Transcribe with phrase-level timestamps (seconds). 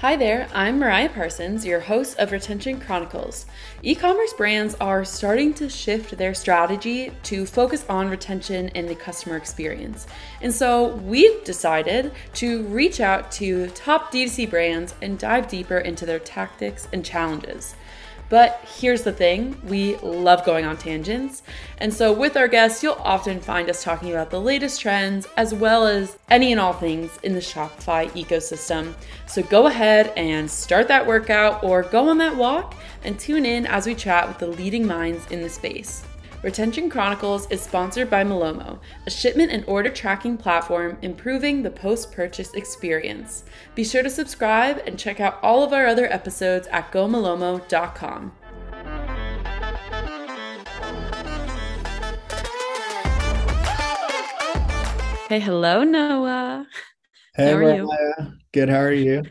[0.00, 3.46] Hi there, I'm Mariah Parsons, your host of Retention Chronicles.
[3.82, 8.94] E commerce brands are starting to shift their strategy to focus on retention and the
[8.94, 10.06] customer experience.
[10.40, 16.06] And so we've decided to reach out to top D2C brands and dive deeper into
[16.06, 17.74] their tactics and challenges.
[18.28, 21.42] But here's the thing we love going on tangents.
[21.78, 25.54] And so, with our guests, you'll often find us talking about the latest trends as
[25.54, 28.94] well as any and all things in the Shopify ecosystem.
[29.26, 33.66] So, go ahead and start that workout or go on that walk and tune in
[33.66, 36.04] as we chat with the leading minds in the space.
[36.42, 42.12] Retention Chronicles is sponsored by Malomo, a shipment and order tracking platform improving the post
[42.12, 43.42] purchase experience.
[43.74, 48.32] Be sure to subscribe and check out all of our other episodes at gomalomo.com.
[55.28, 56.66] Hey, hello, Noah.
[57.34, 57.76] Hey, how are Mariah.
[57.76, 58.32] you?
[58.52, 58.68] Good.
[58.68, 59.24] How are you?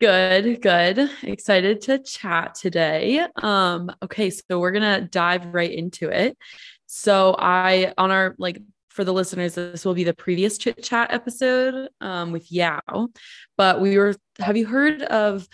[0.00, 1.10] Good, good.
[1.24, 3.26] Excited to chat today.
[3.42, 6.38] Um, okay, so we're gonna dive right into it.
[6.86, 11.12] So I on our like for the listeners, this will be the previous chit chat
[11.12, 13.08] episode um, with Yao.
[13.56, 15.48] But we were, have you heard of?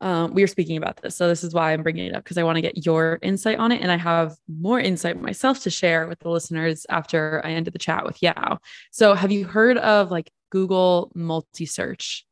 [0.00, 2.36] Um, we were speaking about this, so this is why I'm bringing it up because
[2.36, 5.70] I want to get your insight on it, and I have more insight myself to
[5.70, 8.58] share with the listeners after I ended the chat with Yao.
[8.90, 12.26] So, have you heard of like Google multi search?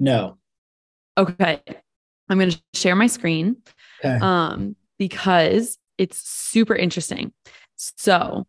[0.00, 0.38] No.
[1.18, 1.60] Okay.
[2.28, 3.56] I'm going to share my screen
[4.04, 4.18] okay.
[4.20, 7.32] um, because it's super interesting.
[7.76, 8.46] So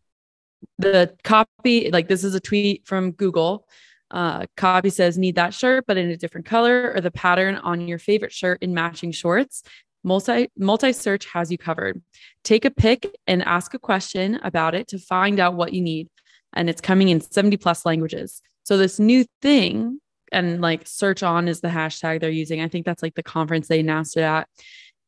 [0.78, 3.66] the copy, like this is a tweet from Google.
[4.10, 7.86] Uh, copy says, need that shirt, but in a different color or the pattern on
[7.86, 9.62] your favorite shirt in matching shorts.
[10.04, 12.00] Multi multi search has you covered.
[12.44, 16.08] Take a pic and ask a question about it to find out what you need.
[16.54, 18.40] And it's coming in 70 plus languages.
[18.62, 20.00] So this new thing
[20.32, 22.60] and like search on is the hashtag they're using.
[22.60, 24.48] I think that's like the conference they announced it at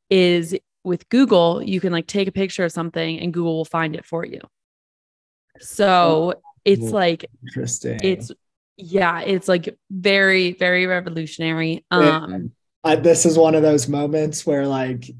[0.08, 3.94] is with Google, you can like take a picture of something and Google will find
[3.94, 4.40] it for you.
[5.60, 8.00] So oh, it's like interesting.
[8.02, 8.30] It's
[8.76, 11.84] yeah, it's like very, very revolutionary.
[11.90, 12.52] Um
[12.82, 15.10] I, this is one of those moments where like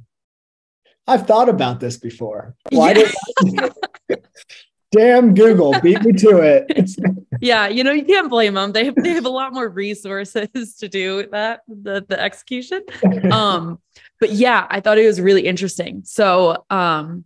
[1.07, 2.55] I've thought about this before.
[2.71, 3.69] Why yeah.
[4.09, 4.23] did
[4.93, 6.97] damn Google beat me to it.
[7.41, 8.73] yeah, you know, you can't blame them.
[8.73, 12.83] They have, they have a lot more resources to do that, the, the execution.
[13.31, 13.79] Um,
[14.19, 16.03] but yeah, I thought it was really interesting.
[16.05, 17.25] So, um,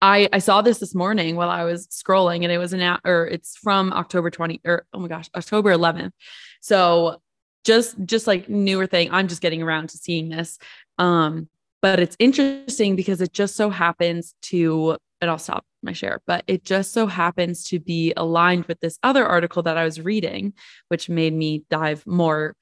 [0.00, 3.00] I, I saw this this morning while I was scrolling and it was an out
[3.04, 6.12] or it's from October 20 or oh my gosh, October 11th.
[6.60, 7.20] So
[7.64, 9.10] just just like newer thing.
[9.10, 10.58] I'm just getting around to seeing this.
[10.98, 11.48] Um,
[11.80, 16.44] but it's interesting because it just so happens to and I'll stop my share, but
[16.46, 20.52] it just so happens to be aligned with this other article that I was reading,
[20.88, 22.54] which made me dive more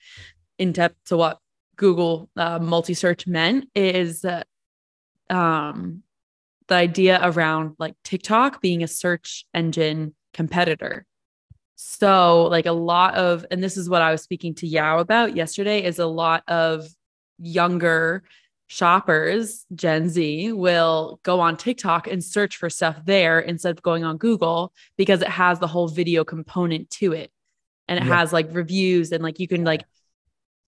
[0.58, 1.38] in depth to what
[1.76, 4.42] Google uh, multi search meant is uh,
[5.28, 6.02] um,
[6.68, 11.04] the idea around like TikTok being a search engine competitor.
[11.74, 15.36] So, like a lot of, and this is what I was speaking to Yao about
[15.36, 16.86] yesterday, is a lot of
[17.38, 18.22] younger
[18.66, 24.04] shoppers, Gen Z, will go on TikTok and search for stuff there instead of going
[24.04, 27.30] on Google because it has the whole video component to it.
[27.88, 28.16] And it yeah.
[28.16, 29.84] has like reviews and like you can like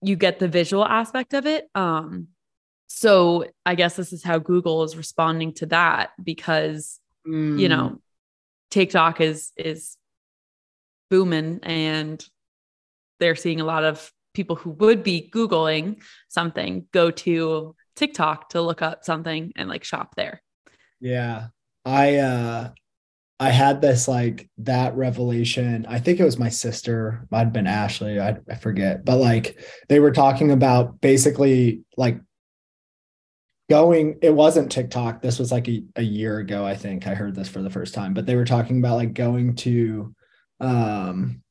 [0.03, 1.69] you get the visual aspect of it.
[1.75, 2.28] Um
[2.87, 7.58] so I guess this is how Google is responding to that because mm.
[7.58, 8.00] you know
[8.70, 9.97] TikTok is is
[11.10, 12.25] booming and
[13.19, 18.62] they're seeing a lot of people who would be googling something go to TikTok to
[18.62, 20.41] look up something and like shop there.
[21.00, 21.48] Yeah.
[21.84, 22.70] I uh
[23.41, 25.86] I had this like that revelation.
[25.88, 29.64] I think it was my sister, might have been Ashley, I, I forget, but like
[29.88, 32.20] they were talking about basically like
[33.70, 35.22] going, it wasn't TikTok.
[35.22, 37.94] This was like a, a year ago, I think I heard this for the first
[37.94, 40.14] time, but they were talking about like going to
[40.60, 41.42] um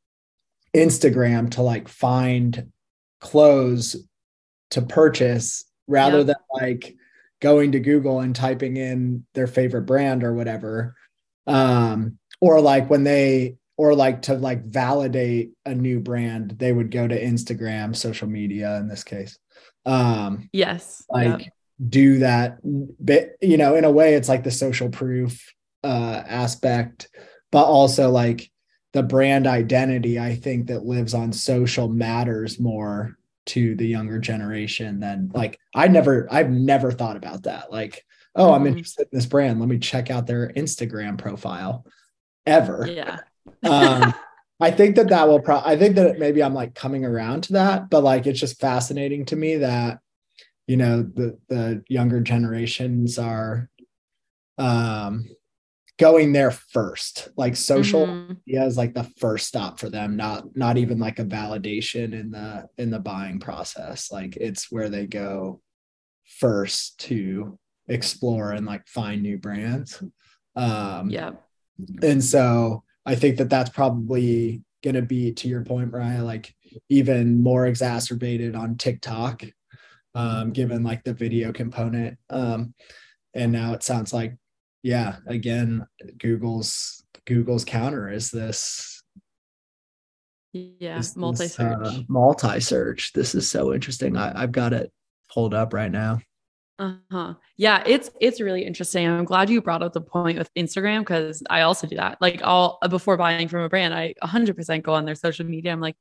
[0.76, 2.72] Instagram to like find
[3.20, 3.96] clothes
[4.72, 6.96] to purchase rather than like
[7.40, 10.96] going to Google and typing in their favorite brand or whatever.
[11.46, 16.92] Um, or like when they or like to like validate a new brand, they would
[16.92, 19.38] go to Instagram, social media in this case.
[19.86, 21.04] Um, yes.
[21.10, 21.52] Like
[21.88, 27.08] do that but you know, in a way it's like the social proof uh aspect,
[27.52, 28.52] but also like
[28.94, 33.17] the brand identity I think that lives on social matters more
[33.48, 37.72] to the younger generation than like I never I've never thought about that.
[37.72, 38.06] Like,
[38.36, 38.78] oh, I'm mm-hmm.
[38.78, 39.60] interested in this brand.
[39.60, 41.86] Let me check out their Instagram profile
[42.46, 42.88] ever.
[42.88, 43.20] Yeah.
[43.64, 44.14] um,
[44.60, 47.54] I think that that will pro I think that maybe I'm like coming around to
[47.54, 50.00] that, but like it's just fascinating to me that
[50.66, 53.70] you know the the younger generations are
[54.58, 55.30] um
[55.98, 58.38] going there first like social Mhm.
[58.46, 62.30] media is like the first stop for them not not even like a validation in
[62.32, 65.60] the in the buying process like it's where they go
[66.26, 67.58] first to
[67.88, 70.04] explore and like find new brands
[70.56, 71.32] um Yeah.
[72.02, 76.54] and so I think that that's probably going to be, to your point, Mariah, like
[76.90, 79.44] even more exacerbated on TikTok,
[80.14, 82.18] um, given like the video component.
[82.30, 82.74] Um,
[83.34, 84.36] and now it sounds like,
[84.88, 85.86] yeah, again,
[86.18, 89.04] Google's Google's counter is this
[90.54, 90.98] Yeah.
[90.98, 91.78] is this, Multi search.
[91.84, 93.12] uh, multi-search.
[93.14, 94.16] This is so interesting.
[94.16, 94.92] I, I've got it
[95.34, 96.20] pulled up right now.
[96.80, 97.34] Uh-huh.
[97.58, 99.08] Yeah, it's it's really interesting.
[99.08, 102.20] I'm glad you brought up the point with Instagram because I also do that.
[102.22, 105.72] Like all before buying from a brand, I 100% go on their social media.
[105.74, 105.98] I'm like,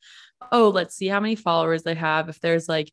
[0.52, 2.92] "Oh, let's see how many followers they have if there's like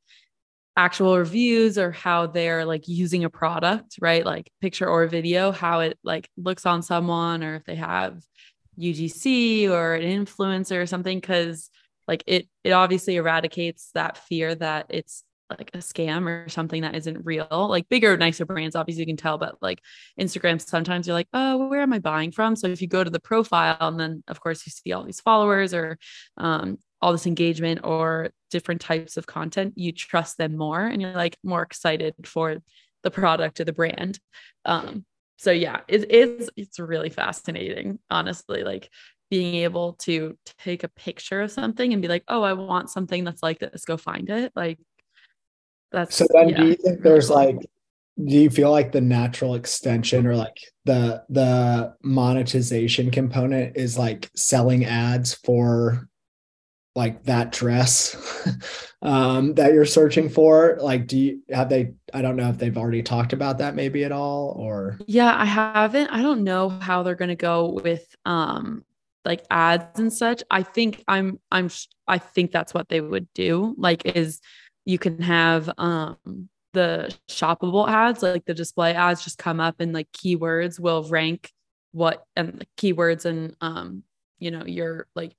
[0.75, 4.25] actual reviews or how they're like using a product, right?
[4.25, 8.23] Like picture or video, how it like looks on someone or if they have
[8.79, 11.69] UGC or an influencer or something cuz
[12.07, 16.95] like it it obviously eradicates that fear that it's like a scam or something that
[16.95, 17.47] isn't real.
[17.51, 19.81] Like bigger, nicer brands, obviously you can tell, but like
[20.19, 22.55] Instagram, sometimes you're like, oh, where am I buying from?
[22.55, 25.21] So if you go to the profile and then of course you see all these
[25.21, 25.97] followers or
[26.37, 31.11] um, all this engagement or different types of content, you trust them more and you're
[31.11, 32.59] like more excited for
[33.03, 34.19] the product or the brand.
[34.63, 35.03] Um,
[35.37, 38.63] so yeah, it is it's really fascinating, honestly.
[38.63, 38.89] Like
[39.29, 43.25] being able to take a picture of something and be like, oh, I want something
[43.25, 44.53] that's like this, go find it.
[44.55, 44.79] Like
[45.91, 47.35] that's So then yeah, do you think really there's cool.
[47.35, 47.57] like
[48.23, 54.29] do you feel like the natural extension or like the the monetization component is like
[54.35, 56.07] selling ads for
[56.95, 58.15] like that dress
[59.01, 62.77] um that you're searching for like do you have they i don't know if they've
[62.77, 66.07] already talked about that maybe at all or Yeah, I haven't.
[66.09, 68.83] I don't know how they're going to go with um
[69.25, 70.43] like ads and such.
[70.51, 71.69] I think I'm I'm
[72.07, 73.75] I think that's what they would do.
[73.77, 74.39] Like is
[74.85, 76.17] you can have um
[76.73, 81.51] the shoppable ads, like the display ads just come up and like keywords will rank
[81.91, 84.03] what and keywords and um
[84.39, 85.33] you know your like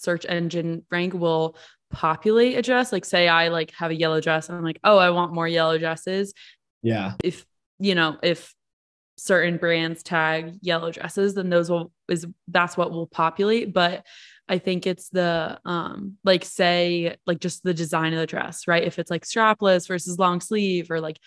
[0.00, 1.56] search engine rank will
[1.90, 2.92] populate a dress.
[2.92, 5.48] Like say I like have a yellow dress and I'm like, "Oh, I want more
[5.48, 6.34] yellow dresses."
[6.82, 7.44] yeah if
[7.78, 8.54] you know if
[9.16, 14.06] certain brands tag yellow dresses then those will is that's what will populate but
[14.48, 18.84] i think it's the um like say like just the design of the dress right
[18.84, 21.18] if it's like strapless versus long sleeve or like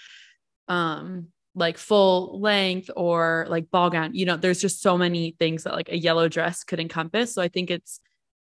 [0.68, 5.64] um like full length or like ball gown you know there's just so many things
[5.64, 8.00] that like a yellow dress could encompass so i think it's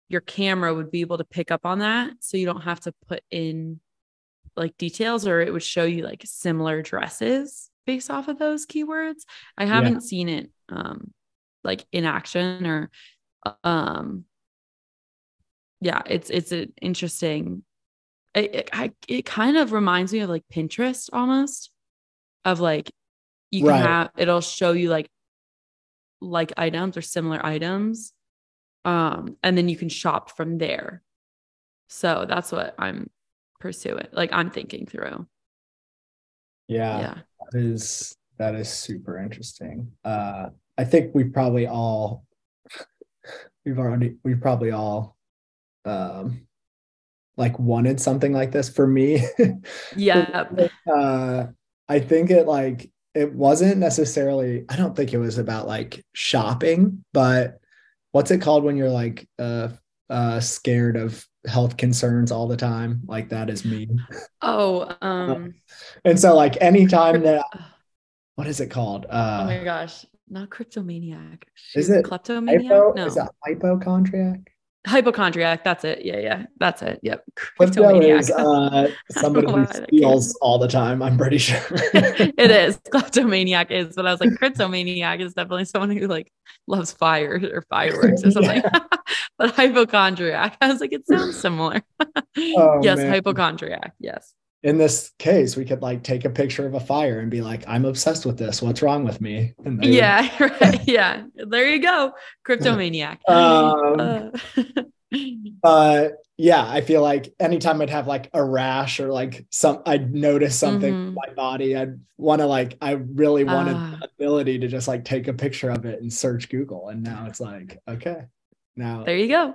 [0.09, 2.93] your camera would be able to pick up on that so you don't have to
[3.09, 3.81] put in
[4.57, 9.23] like details or it would show you like similar dresses based off of those keywords.
[9.59, 11.13] I haven't seen it um
[11.65, 12.91] like in action or
[13.65, 14.25] um
[15.81, 17.63] yeah, it's it's an interesting
[18.35, 21.71] it, it, I, it kind of reminds me of like Pinterest almost
[22.45, 22.91] of like
[23.51, 23.83] you can Right.
[23.83, 25.09] have it'll show you like
[26.21, 28.13] like items or similar items
[28.87, 31.03] um and then you can shop from there.
[31.89, 33.11] So that's what I'm
[33.61, 35.27] pursuing like I'm thinking through.
[36.69, 37.15] yeah yeah.
[37.53, 40.47] that is that is super interesting uh
[40.77, 42.25] i think we probably all
[43.65, 45.17] we've already we probably all
[45.87, 46.47] um
[47.39, 49.25] like wanted something like this for me
[49.97, 50.45] Yeah.
[50.87, 51.47] uh
[51.89, 57.05] i think it like it wasn't necessarily i don't think it was about like shopping
[57.13, 57.59] but
[58.17, 59.69] what's it called when you're like uh
[60.09, 63.03] uh scared of health concerns all the time?
[63.07, 63.89] Like that is me.
[64.41, 65.55] Oh, um,
[66.03, 67.45] and so like anytime that
[68.37, 69.05] what is it called?
[69.11, 71.47] Oh uh my gosh, not kleptomaniac.
[71.75, 72.73] Is it kleptomaniac?
[72.73, 72.95] hypo?
[72.95, 74.41] No, is that hypochondriac
[74.87, 75.65] hypochondriac.
[75.65, 76.05] That's it.
[76.05, 77.01] Yeah, yeah, that's it.
[77.03, 78.21] Yep, Klepto kleptomaniac.
[78.21, 79.99] is uh somebody who why that came.
[79.99, 84.31] steals all the time i'm pretty sure it is kleptomaniac is, but I was like,
[84.31, 86.33] cryptomaniac is definitely someone who like
[86.67, 88.63] loves fire or fireworks or something.
[89.39, 91.83] but hypochondriac, I was like, it sounds similar.
[92.39, 93.11] Oh, yes, man.
[93.11, 93.93] hypochondriac.
[94.01, 94.33] Yes.
[94.63, 97.63] In this case we could like take a picture of a fire and be like
[97.69, 100.29] i'm obsessed with this what's wrong with me and they would- Yeah.
[100.41, 100.81] Right.
[100.89, 101.25] Yeah.
[101.37, 102.13] There you go.
[102.47, 103.19] Cryptomaniac.
[103.29, 104.33] Um,
[105.15, 109.81] Uh, uh yeah i feel like anytime i'd have like a rash or like some
[109.87, 111.07] i'd notice something Mhm.
[111.09, 113.99] in my body i'd want to like i really wanted Ah.
[114.01, 117.27] the ability to just like take a picture of it and search google and now
[117.29, 118.25] it's like okay
[118.77, 119.05] now.
[119.05, 119.55] There you go.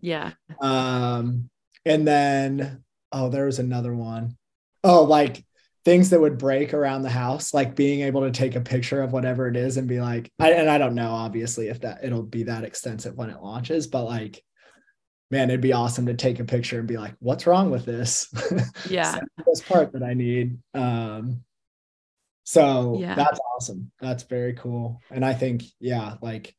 [0.00, 0.32] Yeah.
[0.60, 1.50] Um,
[1.84, 2.82] and then
[3.12, 4.36] oh, there was another one.
[4.84, 5.44] Oh, like
[5.84, 9.12] things that would break around the house, like being able to take a picture of
[9.12, 12.22] whatever it is and be like, I, and I don't know, obviously, if that it'll
[12.22, 14.42] be that extensive when it launches, but like,
[15.30, 18.28] man, it'd be awesome to take a picture and be like, what's wrong with this?
[18.90, 19.18] Yeah.
[19.46, 20.58] This part that I need.
[20.74, 21.42] Um,
[22.44, 23.14] so Yeah.
[23.14, 23.90] that's awesome.
[24.00, 25.00] That's very cool.
[25.10, 26.54] And I think, yeah, like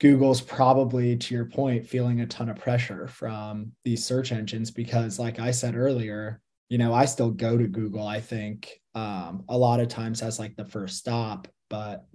[0.00, 5.18] Google's probably, to your point, feeling a ton of pressure from these search engines because,
[5.18, 6.40] like I said earlier,
[6.70, 10.38] you know, I still go to Google, I think, um, a lot of times as
[10.38, 12.06] like the first stop, but,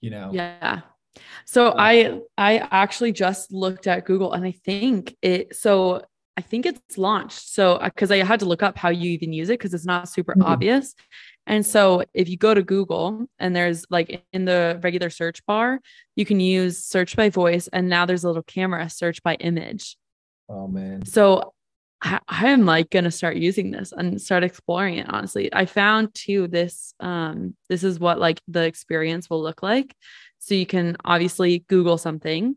[0.00, 0.80] you know, Yeah.
[1.46, 6.04] So I I actually just looked at Google and I think it so
[6.36, 7.48] I think it's launched.
[7.48, 10.08] So because I had to look up how you even use it because it's not
[10.08, 10.44] super Mhm.
[10.46, 10.94] obvious.
[11.48, 15.80] And so if you go to Google and there's like in the regular search bar,
[16.14, 19.96] you can use search by voice and now there's a little camera search by image.
[20.50, 21.06] oh man.
[21.06, 21.54] So
[22.02, 25.06] I, am like gonna start using this and start exploring it.
[25.08, 29.96] Honestly, I found too this um this is what like the experience will look like.
[30.38, 32.56] So you can obviously Google something,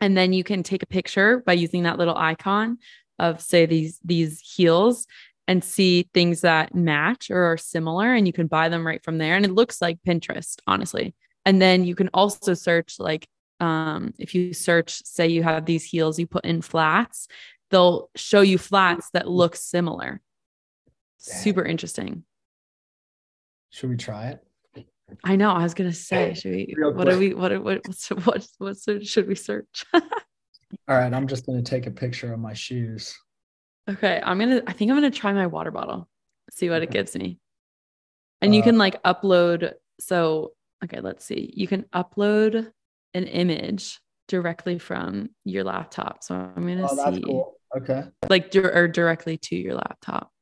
[0.00, 2.78] and then you can take a picture by using that little icon
[3.18, 5.06] of say these these heels
[5.50, 9.18] and see things that match or are similar, and you can buy them right from
[9.18, 9.34] there.
[9.34, 11.12] And it looks like Pinterest, honestly.
[11.44, 13.26] And then you can also search like
[13.58, 17.28] um if you search say you have these heels you put in flats
[17.70, 20.20] they'll show you flats that look similar.
[21.26, 21.38] Dang.
[21.42, 22.24] Super interesting.
[23.70, 24.86] Should we try it?
[25.24, 25.50] I know.
[25.50, 26.74] I was gonna say, should we?
[26.76, 27.18] Real What quick.
[27.18, 27.34] we?
[27.34, 27.62] What?
[27.62, 27.86] What?
[27.86, 28.46] What's what?
[28.58, 28.76] What
[29.06, 29.84] should we search?
[29.94, 30.00] All
[30.96, 31.12] right.
[31.12, 33.18] I'm just going to take a picture of my shoes.
[33.90, 34.62] Okay, I'm gonna.
[34.66, 36.08] I think I'm gonna try my water bottle.
[36.50, 37.38] See what it gives me.
[38.40, 39.72] And you Uh, can like upload.
[40.00, 40.52] So
[40.84, 41.52] okay, let's see.
[41.54, 42.70] You can upload
[43.14, 46.22] an image directly from your laptop.
[46.22, 47.22] So I'm gonna Oh, that's see.
[47.22, 47.56] cool.
[47.76, 48.02] Okay.
[48.28, 50.32] like dir- or directly to your laptop.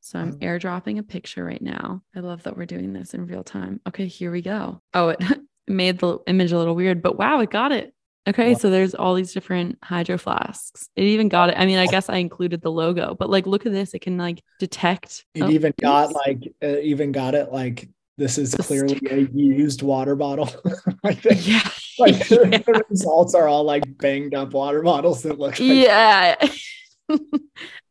[0.00, 0.40] So I'm Mhm.
[0.40, 2.02] airdropping a picture right now.
[2.16, 3.80] I love that we're doing this in real time.
[3.86, 4.82] Okay, here we go.
[4.92, 5.18] Oh, it
[5.68, 7.93] made the image a little weird, but wow, it got it.
[8.26, 8.58] Okay, Wow.
[8.58, 10.88] so there's all these different hydro flasks.
[10.96, 11.56] It even got it.
[11.58, 13.92] I mean, I guess I included the logo, but like, look at this.
[13.92, 15.26] It can like detect.
[15.34, 19.82] It oh, even got like, even got it like, this is The clearly a used
[19.82, 20.48] water bottle.
[21.04, 22.58] I think yeah, like the, yeah.
[22.58, 26.36] the results are all like banged up water bottles that look like yeah.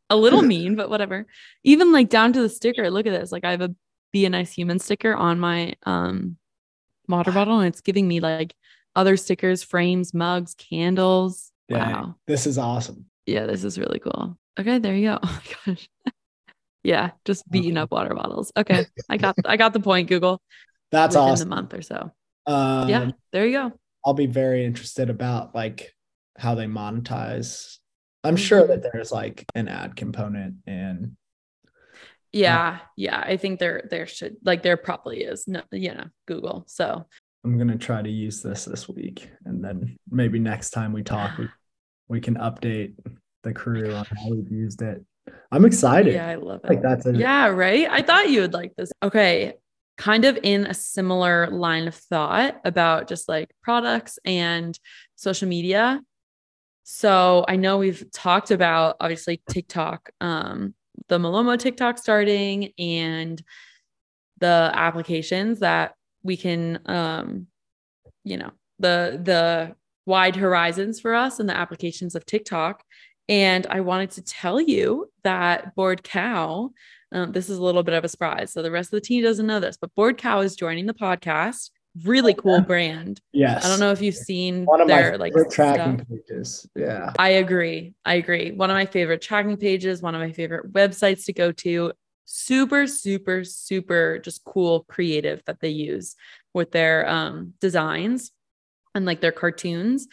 [0.10, 1.28] a little mean, but whatever.
[1.64, 2.90] Even like down to the sticker.
[2.90, 3.32] Look at this.
[3.32, 3.76] Like I have a
[4.14, 6.38] be a nice human sticker on my um
[7.10, 8.54] water bottle and it's giving me like
[8.96, 11.52] other stickers, frames, mugs, candles.
[11.70, 11.80] Dang.
[11.92, 12.16] Wow.
[12.28, 13.06] this is awesome.
[13.26, 14.38] Yeah, this is really cool.
[14.60, 15.20] Okay, there you go.
[15.24, 15.90] Oh my gosh.
[16.84, 18.52] yeah, just beating up water bottles.
[18.58, 18.86] Okay.
[19.10, 20.42] I got I got the point, Google.
[20.92, 21.50] That's within awesome.
[21.50, 22.12] the month or so.
[22.46, 23.72] Um, yeah, there you go.
[24.06, 25.96] I'll be very interested about like
[26.38, 27.78] how they monetize.
[28.24, 28.68] I'm sure Mhm.
[28.68, 31.16] that there's like an ad component and
[32.32, 33.20] Yeah, yeah.
[33.20, 36.66] I think there there should like there probably is no, you know, Google.
[36.68, 37.06] So
[37.44, 41.38] I'm gonna try to use this this week, and then maybe next time we talk,
[41.38, 41.50] we
[42.08, 42.94] we can update
[43.44, 45.04] the crew on how we've used it.
[45.52, 46.14] I'm excited.
[46.14, 46.70] yeah, I love it.
[46.70, 47.88] Like that's a Yeah, right.
[47.90, 48.92] I thought you would like this.
[49.02, 49.54] Okay.
[49.98, 54.78] Kind of in a similar line of thought about just like products and
[55.16, 56.02] social media.
[56.84, 60.74] So I know we've talked about obviously TikTok, um,
[61.10, 63.42] the Malomo TikTok starting and
[64.40, 65.94] the applications that
[66.24, 67.48] we can um,
[68.24, 69.76] you know, the the
[70.06, 72.84] wide horizons for us and the applications of TikTok.
[73.30, 76.72] And I wanted to tell you that Bored Cow,
[77.14, 78.52] um, this is a little bit of a surprise.
[78.52, 80.94] So the rest of the team doesn't know this, but Bored Cow is joining the
[80.94, 81.70] podcast.
[82.04, 83.22] Really cool brand.
[83.34, 83.64] yes.
[83.64, 86.08] I don't know if you've seen One of my their like tracking stuff.
[86.10, 86.68] pages.
[86.76, 87.14] Yeah.
[87.20, 87.94] I agree.
[88.04, 88.52] I agree.
[88.52, 91.94] One of my favorite tracking pages, one of my favorite websites to go to.
[92.26, 96.16] Super, super, super just cool creative that they use
[96.54, 98.32] with their um, designs
[98.96, 100.08] and like their cartoons.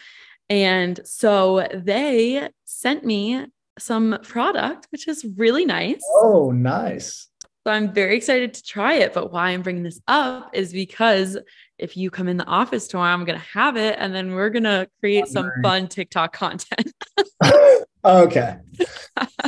[0.49, 3.47] And so they sent me
[3.79, 6.02] some product, which is really nice.
[6.23, 7.29] Oh, nice.
[7.67, 9.12] So I'm very excited to try it.
[9.12, 11.38] But why I'm bringing this up is because
[11.79, 14.50] if you come in the office tomorrow, I'm going to have it and then we're
[14.50, 16.93] going to create some fun TikTok content.
[18.05, 18.57] okay.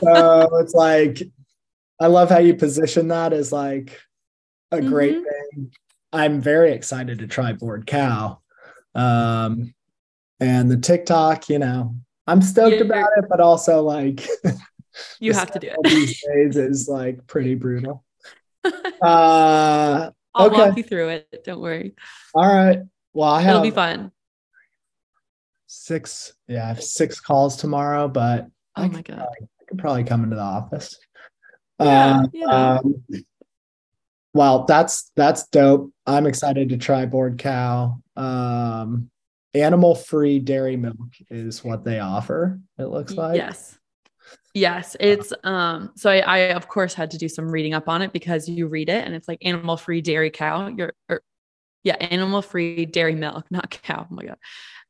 [0.02, 1.22] So it's like,
[2.02, 4.00] I love how you position that as like
[4.72, 5.24] a great Mhm.
[5.24, 5.72] thing.
[6.12, 8.40] I'm very excited to try Bored Cow.
[8.94, 9.72] Um,
[10.40, 11.94] and the TikTok, you know,
[12.26, 14.26] I'm stoked You're- about it, but also like
[15.20, 15.76] You have to do it.
[15.84, 18.04] these days is like pretty brutal.
[19.02, 20.56] Uh, I'll okay.
[20.68, 21.42] walk you through it.
[21.44, 21.94] Don't worry.
[22.34, 22.80] all right.
[23.12, 24.12] Well, I have It'll be fun.
[25.66, 26.32] six.
[26.48, 30.04] Yeah, I have six calls tomorrow, but oh I my god, probably, I could probably
[30.04, 30.96] come into the office.
[31.84, 32.52] Yeah, Uh, you know.
[32.52, 33.04] um,
[34.34, 35.92] well, that's that's dope.
[36.06, 37.98] I'm excited to try Bored Cow.
[38.16, 39.10] Um,
[39.54, 40.96] animal free dairy milk
[41.30, 42.58] is what they offer.
[42.78, 43.36] It looks like.
[43.36, 43.78] yes,
[44.54, 44.96] yes.
[44.98, 45.90] It's um.
[45.96, 48.68] So I, I of course had to do some reading up on it because you
[48.68, 50.68] read it and it's like animal free dairy cow.
[50.68, 51.22] You're or
[51.84, 54.06] yeah, animal free dairy milk, not cow.
[54.10, 54.38] Oh my god.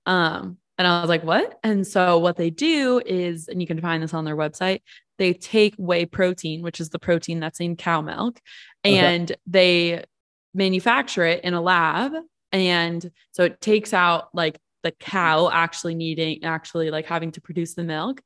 [0.06, 0.58] Um.
[0.78, 1.60] And I was like, what?
[1.62, 4.80] And so what they do is, and you can find this on their website,
[5.22, 8.40] they take whey protein, which is the protein that's in cow milk,
[8.84, 8.98] Okay.
[8.98, 10.04] and they
[10.52, 12.12] manufacture it in a lab.
[12.50, 17.74] And so it takes out like the cow actually needing, actually like having to produce
[17.74, 18.20] the milk.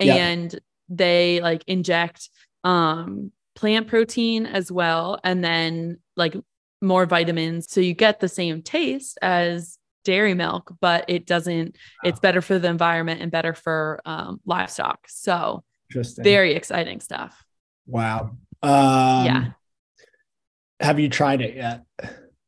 [0.00, 0.16] Yeah.
[0.16, 2.28] And they like inject
[2.64, 5.20] um plant protein as well.
[5.22, 6.34] And then like
[6.82, 7.70] more vitamins.
[7.70, 12.58] So you get the same taste as dairy milk, but it doesn't, it's better for
[12.58, 14.98] the environment and better for um, livestock.
[15.06, 16.22] So Interesting.
[16.22, 17.44] very exciting stuff.
[17.86, 18.36] Wow.
[18.62, 19.44] Um, Yeah.
[20.78, 21.84] Have you tried it yet?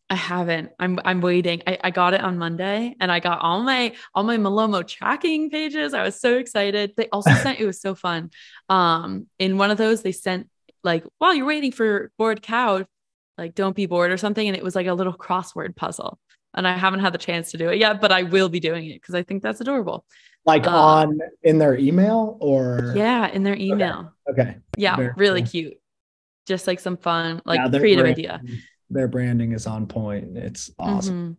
[0.08, 0.70] I haven't.
[0.78, 1.62] I'm I'm waiting.
[1.66, 5.50] I, I got it on Monday and I got all my all my Malomo tracking
[5.50, 5.94] pages.
[5.94, 6.92] I was so excited.
[6.96, 8.30] They also sent it was so fun.
[8.68, 10.48] Um in one of those they sent
[10.84, 12.84] like while you're waiting for bored cow,
[13.38, 14.46] like don't be bored or something.
[14.46, 16.18] And it was like a little crossword puzzle.
[16.54, 18.86] And I haven't had the chance to do it yet, but I will be doing
[18.86, 20.04] it because I think that's adorable.
[20.44, 24.12] Like Uh, on in their email or Yeah, in their email.
[24.30, 24.56] Okay.
[24.76, 25.50] Yeah, Very really cool.
[25.50, 25.74] cute.
[26.46, 28.42] Just like some fun, like Yeah, creative brand- idea.
[28.90, 30.36] Their branding is on point.
[30.36, 31.14] It's awesome.
[31.14, 31.36] Mhm.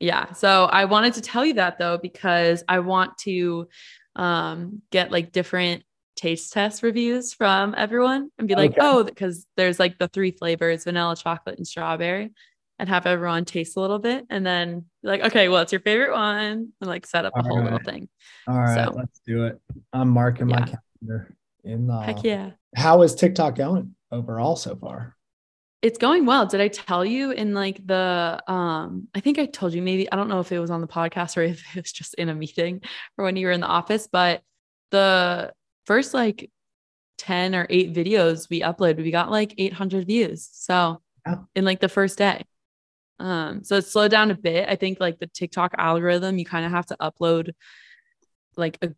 [0.00, 0.32] Yeah.
[0.32, 3.68] So I wanted to tell you that though, because I want to
[4.14, 5.82] um, get like different
[6.16, 8.80] taste test reviews from everyone and be like, Okay.
[8.82, 12.30] oh, because there's like the three flavors vanilla, chocolate, and strawberry,
[12.78, 14.26] and have everyone taste a little bit.
[14.30, 16.72] And then like, okay, well it's your favorite one?
[16.80, 18.08] And like set up a whole little thing.
[18.48, 19.60] All right, So- let's do it.
[19.92, 20.58] I'm marking my
[21.00, 22.50] calendar in the Heck yeah.
[22.74, 25.16] How is TikTok going overall so far?
[25.82, 26.46] It's going well.
[26.46, 30.16] Did I tell you in like the um I think I told you maybe I
[30.16, 32.34] don't know if it was on the podcast or if it was just in a
[32.34, 32.82] meeting
[33.18, 34.42] or when you were in the office, but
[34.90, 35.52] the
[35.86, 36.50] first like
[37.18, 40.48] 10 or 8 videos we uploaded, we got like 800 views.
[40.52, 41.46] So Wow.
[41.54, 42.44] in like the first day.
[43.18, 44.68] Um so it slowed down a bit.
[44.68, 47.52] I think like the TikTok algorithm, you kind of have to upload
[48.56, 48.90] like a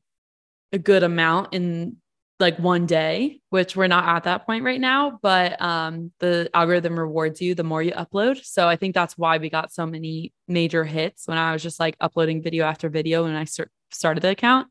[0.73, 1.97] a good amount in
[2.41, 6.99] like one day, which we're not at that point right now, but um the algorithm
[6.99, 8.45] rewards you the more you upload.
[8.45, 11.79] So I think that's why we got so many major hits when I was just
[11.79, 14.69] like uploading video after video when I start, started the account.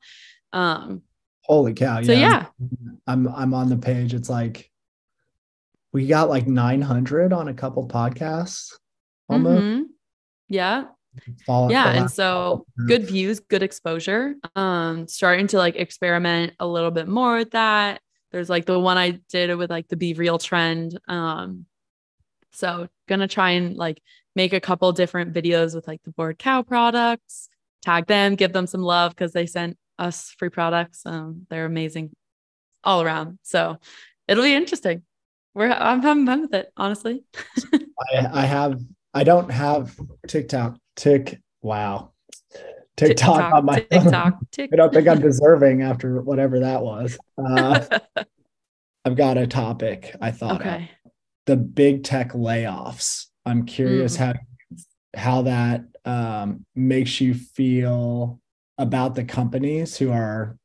[0.51, 1.03] Um
[1.45, 2.01] Holy cow!
[2.01, 2.45] so yeah,
[3.06, 4.13] I'm I'm on the page.
[4.13, 4.71] It's like
[5.91, 8.73] we got like 900 on a couple podcasts.
[9.29, 9.63] Almost.
[9.63, 9.83] Mhm.
[10.49, 10.86] Yeah.
[11.45, 14.33] Follow- yeah and so good views good exposure.
[14.55, 18.01] Um starting to like experiment a little bit more with that.
[18.31, 20.99] There's like the one i did with like the BeReal trend.
[21.07, 21.67] Um
[22.51, 24.01] so gonna try and like
[24.36, 27.47] make a couple different videos with like the bored cow products
[27.83, 31.05] tag them give them some love because they sent us free products.
[31.05, 32.09] Um they're amazing
[32.83, 33.38] all around.
[33.43, 33.77] So
[34.27, 35.03] it'll be interesting.
[35.53, 37.23] We're i'm having fun with it honestly.
[38.12, 38.79] I, I have
[39.13, 39.97] I don't have
[40.28, 40.78] TikTok.
[40.95, 42.12] Tick wow.
[42.95, 47.17] TikTok, on my tiktok tick I don't think I'm deserving after whatever that was.
[47.38, 47.84] Uh,
[49.06, 50.82] I've got a topic I thought of.
[51.47, 53.26] the big tech layoffs.
[53.45, 54.19] I'm curious Mm.
[54.19, 54.34] how
[55.15, 58.39] how that um, makes you feel
[58.78, 60.58] about the companies who are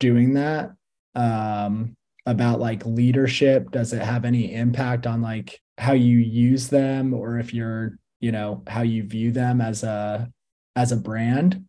[0.00, 0.70] doing that.
[1.14, 7.14] Um, about like leadership, does it have any impact on like how you use them,
[7.14, 10.30] or if you're you know how you view them as a
[10.74, 11.64] as a brand?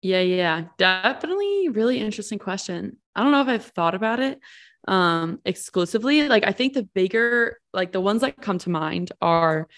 [0.00, 2.96] Yeah, yeah, definitely really interesting question.
[3.16, 4.38] I don't know if I've thought about it
[4.86, 6.28] um exclusively.
[6.28, 9.68] Like I think the bigger like the ones that come to mind are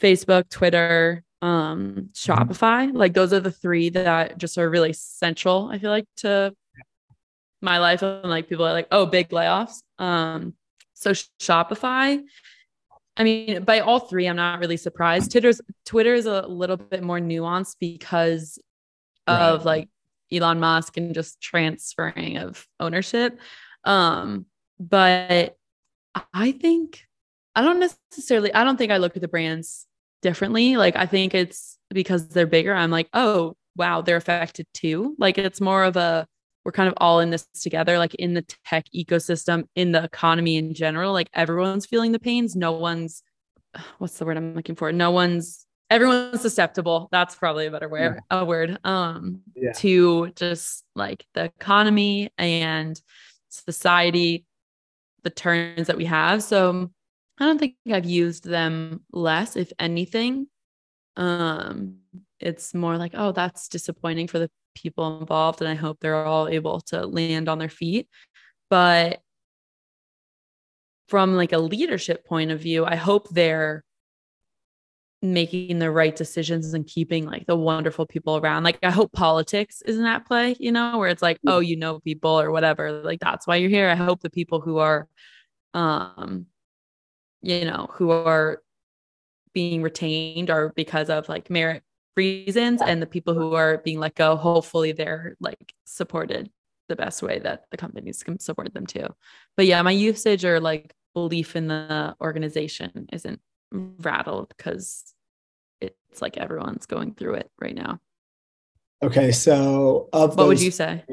[0.00, 2.90] Facebook, Twitter, um Shopify.
[2.92, 6.54] Like those are the three that just are really central, I feel like to
[7.60, 10.54] my life and like people are like, "Oh, big layoffs." Um
[10.94, 12.22] so Shopify
[13.16, 15.32] I mean, by all three, I'm not really surprised.
[15.32, 18.58] Twitter's Twitter is a little bit more nuanced because
[19.26, 19.88] of like
[20.30, 23.38] Elon Musk and just transferring of ownership.
[23.84, 24.46] Um,
[24.78, 25.56] but
[26.34, 27.04] I think
[27.54, 29.86] I don't necessarily I don't think I look at the brands
[30.20, 30.76] differently.
[30.76, 32.74] Like I think it's because they're bigger.
[32.74, 35.14] I'm like, oh wow, they're affected too.
[35.18, 36.26] Like it's more of a
[36.66, 40.56] we're kind of all in this together, like in the tech ecosystem, in the economy
[40.56, 41.12] in general.
[41.12, 42.56] Like everyone's feeling the pains.
[42.56, 43.22] No one's
[43.98, 44.90] what's the word I'm looking for?
[44.90, 47.08] No one's everyone's susceptible.
[47.12, 48.18] That's probably a better way, Yeah.
[48.32, 48.78] a word.
[48.82, 49.70] Um, Yeah.
[49.74, 53.00] to just like the economy and
[53.48, 54.44] society,
[55.22, 56.42] the turns that we have.
[56.42, 56.90] So
[57.38, 60.48] I don't think I've used them less, if anything.
[61.16, 61.98] Um,
[62.40, 66.48] it's more like, oh, that's disappointing for the people involved, and I hope they're all
[66.48, 68.08] able to land on their feet.
[68.70, 69.20] But
[71.08, 73.84] from like a leadership point of view, I hope they're
[75.22, 78.64] making the right decisions and keeping like the wonderful people around.
[78.64, 82.00] Like I hope politics isn't at play, you know, where it's like, oh, you know
[82.00, 82.92] people or whatever.
[83.02, 83.88] Like that's why you're here.
[83.88, 85.08] I hope the people who are
[85.74, 86.46] um
[87.42, 88.62] you know, who are
[89.52, 91.82] being retained are because of like merit
[92.16, 96.50] reasons and the people who are being let go, hopefully they're like supported
[96.88, 99.06] the best way that the companies can support them too.
[99.56, 103.40] But yeah, my usage or like belief in the organization isn't
[103.72, 105.12] rattled because
[105.80, 108.00] it's like everyone's going through it right now.
[109.02, 111.04] Okay, so of What those, would you say?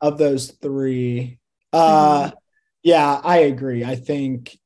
[0.00, 1.38] of those three,
[1.72, 2.36] uh, Mm-hmm.
[2.82, 3.84] yeah, I agree.
[3.84, 4.58] I think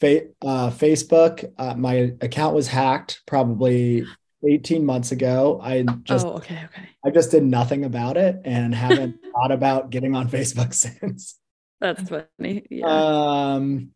[0.00, 4.04] fa- uh, Facebook, uh, my account was hacked probably
[4.46, 5.60] 18 months ago.
[5.62, 6.88] I just oh, okay, okay.
[7.04, 11.38] I just did nothing about it and haven't thought about getting on Facebook since.
[11.80, 12.66] That's funny.
[12.70, 12.86] Yeah.
[12.86, 13.90] Um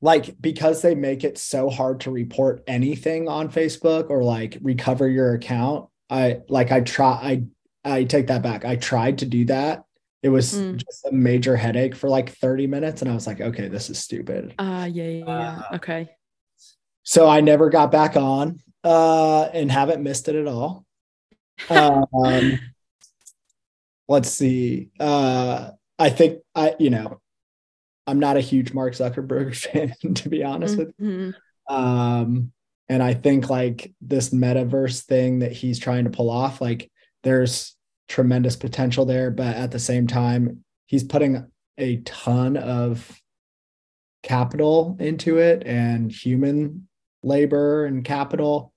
[0.00, 5.08] like because they make it so hard to report anything on Facebook or like recover
[5.08, 5.88] your account.
[6.10, 7.44] I like I try I
[7.84, 8.64] I take that back.
[8.64, 9.84] I tried to do that.
[10.22, 10.76] It was Mm.
[10.76, 13.98] just a major headache for like 30 minutes and I was like, okay, this is
[13.98, 14.54] stupid.
[14.58, 15.62] uh yeah, yeah, yeah.
[15.70, 16.08] uh, okay.
[17.02, 20.84] So I never got back on uh and haven't missed it at all.
[21.70, 22.58] Um
[24.08, 24.90] let's see.
[25.00, 27.20] Uh I think I you know
[28.06, 31.34] I'm not a huge Mark Zuckerberg fan to be honest with Mhm.
[31.70, 31.74] you.
[31.74, 32.52] Um
[32.90, 36.90] and I think like this metaverse thing that he's trying to pull off like
[37.22, 37.74] there's
[38.08, 41.46] tremendous potential there but at the same time he's putting
[41.78, 43.18] a ton of
[44.22, 46.86] capital into it and human
[47.22, 48.73] labor and capital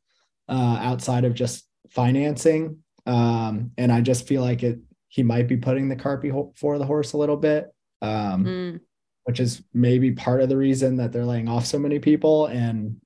[0.50, 2.80] uh, outside of just financing.
[3.06, 4.80] Um, and I just feel like it
[5.10, 8.80] he might be putting the cart before the horse a little bit, um, Mm.
[9.24, 13.00] which is maybe part of the reason that they're laying off so many people and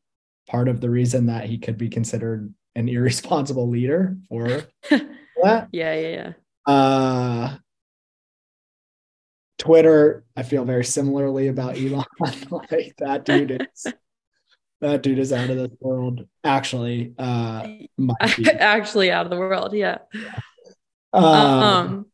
[0.50, 4.48] part of the reason that he could be considered an irresponsible leader for
[4.90, 5.68] that.
[5.72, 6.34] yeah, yeah, yeah.
[6.66, 7.58] Uh,
[9.58, 12.06] Twitter, I feel very similarly about Elon.
[12.72, 13.94] like that dude is
[14.82, 16.28] that dude is out of this world.
[16.44, 17.68] Actually, uh.
[18.22, 19.74] Actually out of the world.
[19.74, 20.00] Yeah.
[21.14, 22.06] Um, um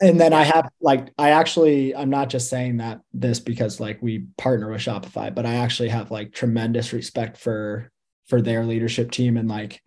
[0.00, 4.00] and then I have like I actually I'm not just saying that this because like
[4.00, 7.90] we partner with Shopify, but I actually have like tremendous respect for
[8.28, 9.82] for their leadership team and like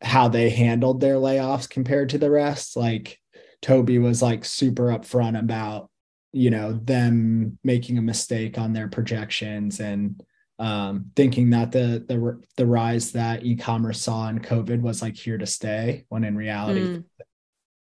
[0.00, 2.76] how they handled their layoffs compared to the rest.
[2.76, 3.18] Like
[3.62, 5.90] Tobi was like super upfront about
[6.32, 10.22] you know them making a mistake on their projections and
[10.62, 15.36] um, thinking that the the the rise that e-commerce saw in COVID was like here
[15.36, 17.04] to stay, when in reality mm,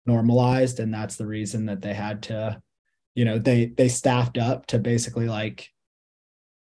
[0.04, 2.61] normalized and that's the reason that they had to
[3.14, 5.68] you know they they staffed up to basically like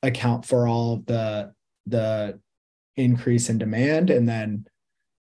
[0.03, 1.53] account for all of the
[1.85, 2.39] the
[2.97, 4.65] increase in demand and then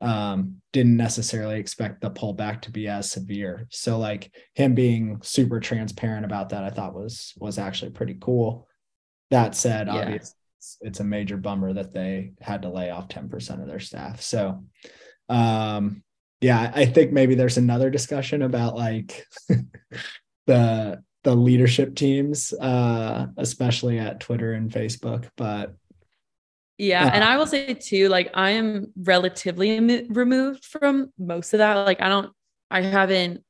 [0.02, 3.68] um didn't necessarily expect the pullback to be as severe.
[3.70, 8.66] So like him being super transparent about that i thought was was actually pretty cool.
[9.30, 9.96] That said Yeah.
[9.96, 13.80] obviously it's, it's a major bummer that they had to lay off 10% of their
[13.80, 14.64] staff so
[15.30, 16.04] um
[16.42, 19.26] yeah i think maybe there's another discussion about like
[20.48, 25.76] the the leadership teams uh especially at twitter and facebook but
[26.78, 27.06] Yeah.
[27.06, 31.58] Uh, And I will say too, like I am relatively emi- removed from most of
[31.60, 31.86] that.
[31.86, 32.32] Like I don't,
[32.72, 33.44] I haven't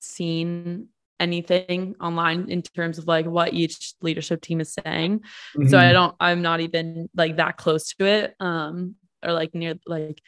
[0.00, 0.88] seen
[1.22, 5.22] anything online in terms of like what each leadership team is saying.
[5.66, 5.92] So I Mhm.
[5.92, 8.36] don't, I'm not even like that close to it.
[8.40, 10.20] Um, or like near like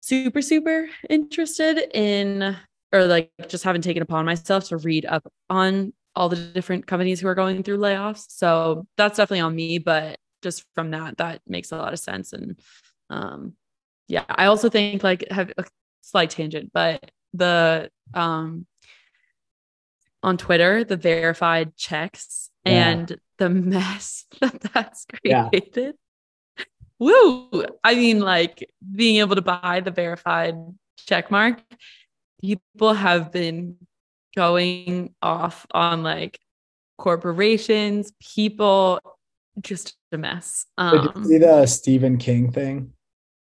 [0.00, 2.56] super, super interested in
[2.92, 7.20] or like just haven't taken upon myself to read up on all the different companies
[7.20, 8.26] who are going through layoffs.
[8.28, 12.32] So that's definitely on me, but just from that, that makes a lot of sense.
[12.32, 12.58] And
[13.10, 13.54] um
[14.08, 15.64] yeah, I also think like have a
[16.02, 18.66] slight tangent, but the um
[20.24, 22.88] on Twitter, the verified checks Yeah.
[22.90, 25.48] and the mess that that's Yeah.
[25.50, 25.96] created.
[26.98, 27.64] Woo!
[27.82, 30.54] I mean, like being able to buy the verified
[31.06, 31.60] check mark,
[32.40, 33.76] people have been
[34.36, 36.38] going off on like
[36.98, 39.00] corporations, people,
[39.60, 40.66] just a mess.
[40.78, 42.92] Did you Um, see the Stephen King thing?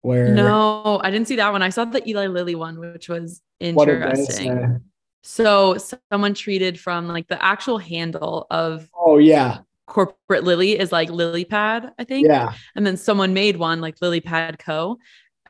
[0.02, 1.62] Where No, I didn't see that one.
[1.62, 4.89] I saw the Eli Lilly one, which was what did they interesting.
[5.22, 5.76] So
[6.10, 11.44] someone tweeted from like the actual handle of Oh yeah, corporate Lilly is like Lily
[11.44, 12.26] Pad, I think.
[12.26, 14.98] yeah, And then someone made one like Lily Pad Co.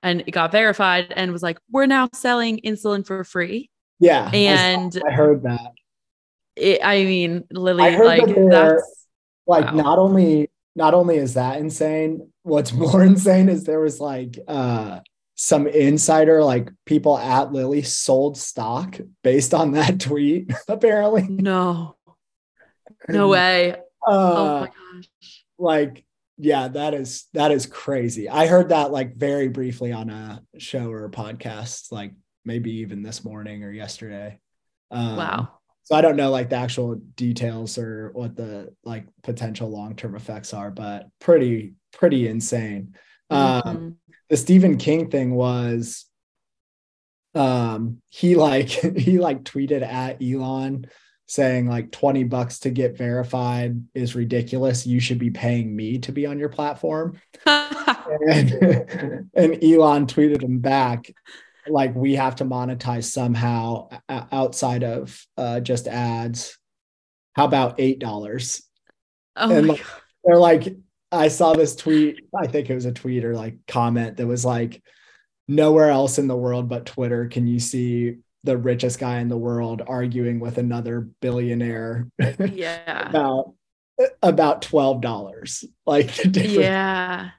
[0.03, 3.69] And it got verified and was like, we're now selling insulin for free.
[4.01, 4.31] yeah.
[4.33, 5.73] And I heard that.
[6.57, 9.07] it, I mean, Lilly, I like that that's
[9.47, 9.73] like Wow.
[9.73, 15.01] not only not only is that insane what's more insane is there was like uh
[15.43, 21.97] some insider like people at Lilly sold stock based on that tweet apparently no,
[23.09, 23.75] no way.
[24.07, 25.45] oh uh my gosh.
[25.59, 26.05] like
[26.37, 30.91] yeah that is that is crazy i heard that like very briefly on a show
[30.91, 32.13] or a podcast like
[32.45, 34.39] maybe even this morning or yesterday
[34.91, 35.49] um, Wow.
[35.85, 40.53] so I don't know like the actual details or what the like potential long-term effects
[40.53, 42.95] are, but pretty, pretty insane.
[43.31, 43.95] Um, Mhm.
[44.31, 46.07] The Stephen King thing was
[47.35, 50.87] um he like he like tweeted at Elon
[51.27, 54.85] saying like 20 bucks to get verified is ridiculous.
[54.85, 57.21] You should be paying me to be on your platform.
[58.29, 58.51] And,
[59.35, 61.13] and Elon tweeted him back
[61.69, 66.59] like we have to monetize somehow outside of uh, just ads.
[67.35, 68.63] How about eight dollars?
[69.37, 69.85] oh and like-
[70.25, 70.75] They're like,
[71.13, 72.21] I saw this tweet.
[72.37, 74.83] I think it was a tweet or like comment that was like,
[75.49, 79.37] nowhere else in the world but Twitter can you see the richest guy in the
[79.37, 82.07] world arguing with another billionaire
[82.39, 83.09] Yeah.
[83.09, 83.55] about
[84.23, 85.65] about twelve dollars.
[85.87, 86.57] Like the difference.
[86.57, 87.31] Yeah.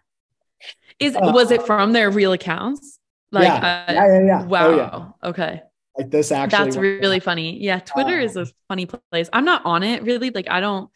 [0.99, 2.99] Is Uh, was it from their real accounts?
[3.31, 4.43] Like yeah, uh, yeah, yeah, yeah.
[4.43, 4.67] wow.
[4.67, 5.29] Oh, yeah.
[5.29, 5.61] Okay.
[5.97, 6.65] Like this actually.
[6.65, 7.23] That's really down.
[7.25, 7.63] funny.
[7.63, 9.29] Yeah, Twitter is Um, a funny place.
[9.31, 10.29] I'm not on it really.
[10.31, 10.89] Like I don't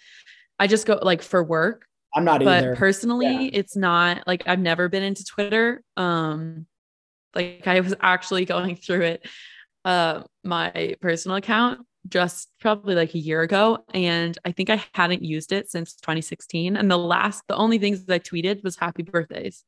[0.60, 2.76] I just go like for work, I'm not but either.
[2.76, 3.50] personally Yeah.
[3.54, 5.82] it's not like I've never been into Twitter.
[5.98, 6.66] Um
[7.34, 9.28] like I was actually going through it
[9.84, 15.24] uh my personal account just probably like a year ago and I think I hadn't
[15.24, 19.04] used it since 2016 and the last the only things that I tweeted was happy
[19.04, 19.64] birthdays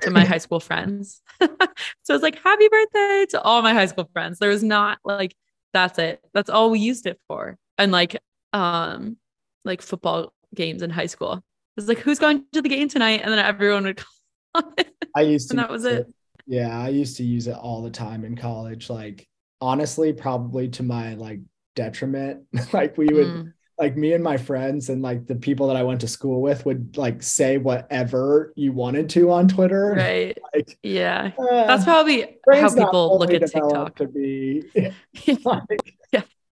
[0.00, 1.20] to my high school friends.
[1.40, 4.38] so it's like happy birthday to all my high school friends.
[4.38, 5.34] There was not like
[5.74, 6.20] that's it.
[6.32, 7.58] That's all we used it for.
[7.78, 8.16] And like
[8.52, 9.16] um
[9.64, 11.42] like football games in high school.
[11.76, 13.20] It's like who's going to the game tonight?
[13.22, 14.02] And then everyone would
[14.54, 14.88] comment.
[15.16, 16.06] I used to and that was use it.
[16.46, 18.90] Yeah, I used to use it all the time in college.
[18.90, 19.26] Like
[19.60, 21.40] honestly, probably to my like
[21.74, 22.44] detriment.
[22.72, 25.82] like we would Mm, like me and my friends and like the people that I
[25.82, 29.94] went to school with would like say whatever you wanted to on Twitter.
[29.96, 30.38] right.
[30.54, 31.32] Like Yeah.
[31.38, 33.96] uh, That's probably how people look at TikTok.
[33.96, 34.64] to be
[35.44, 35.96] like.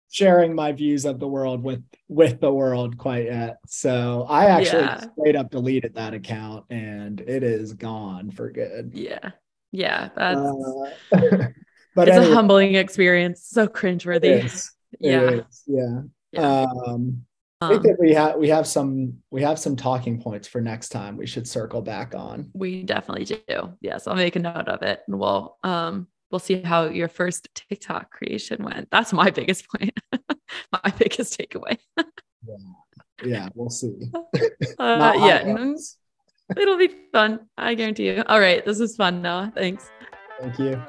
[0.09, 3.57] Sharing my views of the world with with the world quite yet.
[3.67, 5.01] So I actually Yeah.
[5.11, 8.91] straight up deleted that account and it is gone for good.
[8.93, 9.31] yeah.
[9.71, 10.09] Yeah.
[10.15, 10.89] That's Uh,
[11.95, 13.45] but it's anyway, a humbling experience.
[13.47, 14.45] So it cringeworthy.
[14.45, 14.71] is.
[14.93, 15.29] It Yeah.
[15.29, 15.63] is.
[15.67, 16.01] yeah.
[16.31, 16.65] Yeah.
[16.87, 17.25] Um,
[17.61, 20.61] I think Um, that we have we have some we have some talking points for
[20.61, 21.17] next time.
[21.17, 22.49] We should circle back on.
[22.53, 23.73] we definitely do.
[23.81, 27.47] Yes, I'll make a note of it and we'll um we'll see how your first
[27.55, 28.89] TikTok creation went.
[28.91, 29.97] That's my biggest point.
[30.71, 31.77] my biggest takeaway.
[31.97, 32.55] Yeah,
[33.23, 33.95] yeah, we'll see.
[34.77, 35.97] Uh, yeah, mm, ones.
[36.55, 37.39] it'll be fun.
[37.57, 38.23] I guarantee you.
[38.27, 39.51] All right, this is fun, Noah.
[39.55, 39.89] Thanks.
[40.39, 40.81] Thank you.